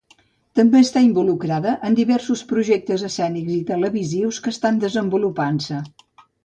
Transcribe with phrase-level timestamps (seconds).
[0.59, 5.89] També està involucrada en diversos projectes escènics i televisius que estan desenvolupant-se.